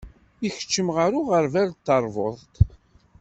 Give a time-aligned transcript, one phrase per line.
[0.47, 2.53] Ikeččem gar uɣeṛbal d teṛbuḍt.